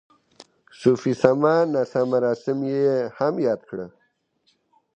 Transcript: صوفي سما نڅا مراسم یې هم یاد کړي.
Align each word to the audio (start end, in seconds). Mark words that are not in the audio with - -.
صوفي 0.79 1.11
سما 1.21 1.53
نڅا 1.71 2.01
مراسم 2.11 2.57
یې 2.73 2.87
هم 3.17 3.33
یاد 3.47 3.61
کړي. 3.69 3.85